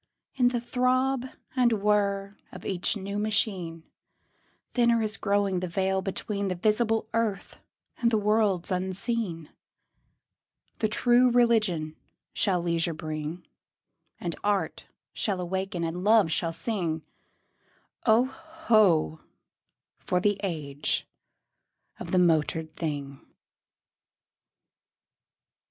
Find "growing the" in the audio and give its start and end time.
5.15-5.67